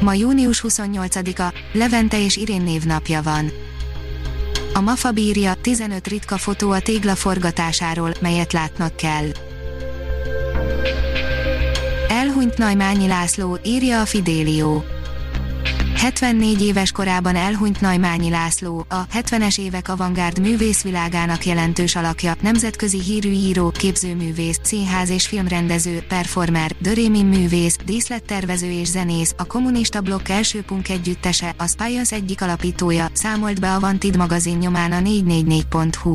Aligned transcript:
Ma 0.00 0.14
június 0.14 0.64
28-a, 0.68 1.52
Levente 1.72 2.24
és 2.24 2.36
Irén 2.36 2.62
névnapja 2.62 3.22
van. 3.22 3.50
A 4.74 4.80
MAFA 4.80 5.10
bírja 5.10 5.54
15 5.54 6.08
ritka 6.08 6.36
fotó 6.36 6.70
a 6.70 6.80
tégla 6.80 7.14
forgatásáról, 7.14 8.12
melyet 8.20 8.52
látnak 8.52 8.96
kell. 8.96 9.26
Elhunyt 12.08 12.58
Najmányi 12.58 13.06
László, 13.06 13.58
írja 13.64 14.00
a 14.00 14.06
Fidélió. 14.06 14.84
74 15.96 16.62
éves 16.62 16.92
korában 16.92 17.36
elhunyt 17.36 17.80
Najmányi 17.80 18.30
László, 18.30 18.86
a 18.88 19.06
70-es 19.06 19.58
évek 19.58 19.88
avantgárd 19.88 20.40
művészvilágának 20.40 21.44
jelentős 21.46 21.96
alakja, 21.96 22.34
nemzetközi 22.40 23.00
hírű 23.00 23.30
író, 23.30 23.70
képzőművész, 23.70 24.60
színház 24.62 25.10
és 25.10 25.26
filmrendező, 25.26 26.04
performer, 26.08 26.72
dörémin 26.78 27.26
művész, 27.26 27.76
díszlettervező 27.84 28.70
és 28.70 28.88
zenész, 28.88 29.34
a 29.36 29.44
kommunista 29.44 30.00
blokk 30.00 30.28
első 30.28 30.62
punk 30.62 30.88
együttese, 30.88 31.54
a 31.56 31.66
Spions 31.66 32.12
egyik 32.12 32.42
alapítója, 32.42 33.08
számolt 33.12 33.60
be 33.60 33.74
a 33.74 33.80
Vantid 33.80 34.16
magazin 34.16 34.56
nyomán 34.56 34.92
a 34.92 35.00
444.hu. 35.00 36.14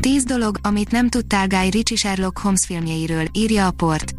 10 0.00 0.24
dolog, 0.24 0.58
amit 0.62 0.90
nem 0.90 1.08
tudtál 1.08 1.46
Guy 1.46 1.70
Ritchie 1.70 1.96
Sherlock 1.96 2.38
Holmes 2.38 2.64
filmjeiről, 2.64 3.24
írja 3.32 3.66
a 3.66 3.70
port. 3.70 4.17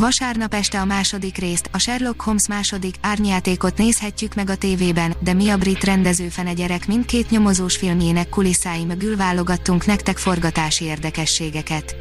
Vasárnap 0.00 0.54
este 0.54 0.80
a 0.80 0.84
második 0.84 1.36
részt, 1.36 1.68
a 1.72 1.78
Sherlock 1.78 2.20
Holmes 2.20 2.48
második 2.48 2.94
árnyátékot 3.00 3.78
nézhetjük 3.78 4.34
meg 4.34 4.50
a 4.50 4.56
tévében, 4.56 5.14
de 5.20 5.32
mi 5.32 5.48
a 5.48 5.56
brit 5.56 5.84
rendezőfene 5.84 6.52
gyerek 6.52 6.86
mindkét 6.86 7.30
nyomozós 7.30 7.76
filmjének 7.76 8.28
kulisszái 8.28 8.84
mögül 8.84 9.16
válogattunk 9.16 9.86
nektek 9.86 10.18
forgatási 10.18 10.84
érdekességeket. 10.84 11.96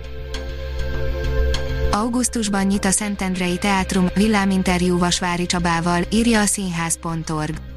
Augusztusban 1.91 2.66
nyit 2.66 2.85
a 2.85 2.91
Szentendrei 2.91 3.57
Teátrum, 3.57 4.07
villáminterjú 4.13 4.97
Vasvári 4.97 5.45
Csabával, 5.45 6.03
írja 6.11 6.41
a 6.41 6.45
színház.org. 6.45 7.74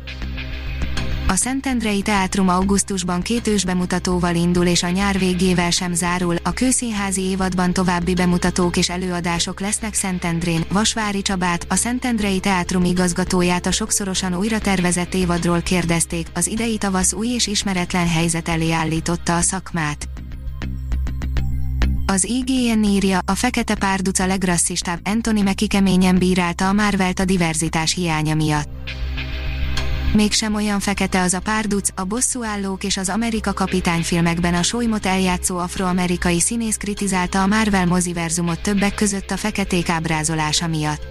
A 1.31 1.37
Szentendrei 1.37 2.03
Teátrum 2.03 2.49
augusztusban 2.49 3.23
két 3.23 3.47
ős 3.47 3.65
bemutatóval 3.65 4.35
indul 4.35 4.67
és 4.67 4.83
a 4.83 4.89
nyár 4.89 5.19
végével 5.19 5.71
sem 5.71 5.95
zárul, 5.95 6.37
a 6.43 6.53
kőszínházi 6.53 7.23
évadban 7.23 7.73
további 7.73 8.15
bemutatók 8.15 8.77
és 8.77 8.91
előadások 8.91 9.61
lesznek 9.61 9.95
Szentendrén, 9.95 10.65
Vasvári 10.73 11.23
Csabát, 11.23 11.67
a 11.69 11.75
Szentendrei 11.75 12.41
Teátrum 12.41 12.85
igazgatóját 12.85 13.67
a 13.67 13.71
sokszorosan 13.71 14.35
újra 14.35 14.59
tervezett 14.59 15.15
évadról 15.15 15.61
kérdezték, 15.61 16.27
az 16.35 16.47
idei 16.47 16.79
tavasz 16.79 17.13
új 17.13 17.29
és 17.29 17.47
ismeretlen 17.47 18.09
helyzet 18.09 18.49
elé 18.49 18.73
állította 18.73 19.37
a 19.37 19.41
szakmát. 19.41 20.09
Az 22.07 22.25
IGN 22.25 22.83
írja, 22.83 23.19
a 23.25 23.35
fekete 23.35 23.75
párduca 23.75 24.27
legrasszistább 24.27 25.01
Anthony 25.05 25.43
Mackie 25.43 25.69
keményen 25.69 26.19
bírálta 26.19 26.69
a 26.69 26.73
Marvelt 26.73 27.21
a 27.21 27.25
diverzitás 27.25 27.95
hiánya 27.95 28.35
miatt 28.35 28.79
mégsem 30.15 30.55
olyan 30.55 30.81
fekete 30.81 31.23
az 31.23 31.35
a 31.35 31.41
párduc, 31.41 31.89
a 31.95 32.05
bosszúállók 32.05 32.85
és 32.85 32.97
az 32.97 33.09
Amerika 33.09 33.53
kapitány 33.53 34.03
filmekben 34.03 34.55
a 34.55 34.63
solymot 34.63 35.07
eljátszó 35.07 35.59
afroamerikai 35.59 36.41
színész 36.41 36.77
kritizálta 36.77 37.43
a 37.43 37.47
Marvel 37.47 37.87
moziverzumot 37.87 38.61
többek 38.61 38.95
között 38.95 39.31
a 39.31 39.37
feketék 39.37 39.89
ábrázolása 39.89 40.67
miatt. 40.67 41.03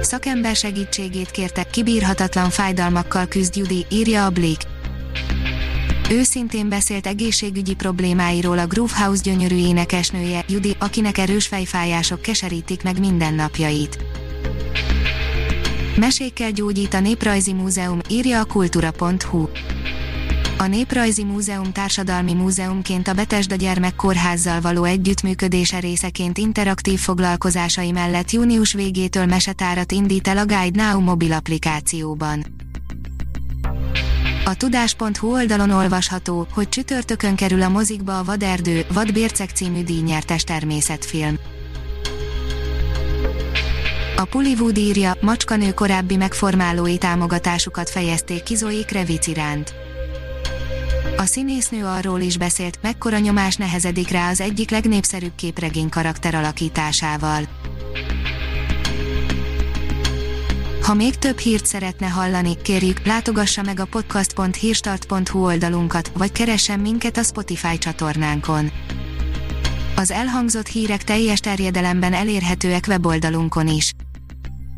Szakember 0.00 0.56
segítségét 0.56 1.30
kérte, 1.30 1.62
kibírhatatlan 1.62 2.50
fájdalmakkal 2.50 3.26
küzd 3.26 3.56
Judy, 3.56 3.86
írja 3.90 4.24
a 4.24 4.30
Blick. 4.30 4.66
Őszintén 6.10 6.68
beszélt 6.68 7.06
egészségügyi 7.06 7.74
problémáiról 7.74 8.58
a 8.58 8.66
Groovehouse 8.66 9.22
gyönyörű 9.22 9.56
énekesnője, 9.56 10.44
Judy, 10.48 10.76
akinek 10.78 11.18
erős 11.18 11.46
fejfájások 11.46 12.22
keserítik 12.22 12.82
meg 12.82 13.00
mindennapjait. 13.00 13.98
Mesékkel 15.96 16.50
gyógyít 16.50 16.94
a 16.94 17.00
Néprajzi 17.00 17.52
Múzeum, 17.52 17.98
írja 18.08 18.40
a 18.40 18.44
kultura.hu. 18.44 19.48
A 20.58 20.66
Néprajzi 20.66 21.24
Múzeum 21.24 21.72
társadalmi 21.72 22.34
múzeumként 22.34 23.08
a 23.08 23.12
Betesda 23.12 23.54
Gyermekkórházzal 23.54 24.60
való 24.60 24.84
együttműködése 24.84 25.78
részeként 25.78 26.38
interaktív 26.38 26.98
foglalkozásai 26.98 27.90
mellett 27.90 28.30
június 28.30 28.72
végétől 28.72 29.26
mesetárat 29.26 29.92
indít 29.92 30.28
el 30.28 30.38
a 30.38 30.44
Guide 30.44 30.82
Now 30.82 31.00
mobil 31.00 31.32
applikációban. 31.32 32.46
A 34.44 34.54
tudás.hu 34.54 35.32
oldalon 35.32 35.70
olvasható, 35.70 36.46
hogy 36.52 36.68
csütörtökön 36.68 37.36
kerül 37.36 37.62
a 37.62 37.68
mozikba 37.68 38.18
a 38.18 38.24
Vaderdő, 38.24 38.84
Vadbércek 38.92 39.50
című 39.50 39.82
díjnyertes 39.82 40.44
természetfilm. 40.44 41.38
A 44.18 44.24
Pullywood 44.24 44.78
írja, 44.78 45.16
macskanő 45.20 45.72
korábbi 45.72 46.16
megformálói 46.16 46.98
támogatásukat 46.98 47.90
fejezték 47.90 48.42
ki 48.42 48.54
Zoe 48.54 48.84
Kravitz 48.86 49.26
iránt. 49.26 49.74
A 51.16 51.24
színésznő 51.24 51.84
arról 51.84 52.20
is 52.20 52.38
beszélt, 52.38 52.78
mekkora 52.82 53.18
nyomás 53.18 53.56
nehezedik 53.56 54.08
rá 54.08 54.30
az 54.30 54.40
egyik 54.40 54.70
legnépszerűbb 54.70 55.34
képregény 55.34 55.88
karakter 55.88 56.34
alakításával. 56.34 57.42
Ha 60.82 60.94
még 60.94 61.14
több 61.16 61.38
hírt 61.38 61.66
szeretne 61.66 62.06
hallani, 62.06 62.56
kérjük, 62.62 63.06
látogassa 63.06 63.62
meg 63.62 63.80
a 63.80 63.84
podcast.hírstart.hu 63.84 65.44
oldalunkat, 65.44 66.12
vagy 66.14 66.32
keressen 66.32 66.80
minket 66.80 67.16
a 67.16 67.22
Spotify 67.22 67.78
csatornánkon. 67.78 68.70
Az 69.96 70.10
elhangzott 70.10 70.66
hírek 70.66 71.04
teljes 71.04 71.40
terjedelemben 71.40 72.12
elérhetőek 72.12 72.84
weboldalunkon 72.88 73.68
is. 73.68 73.92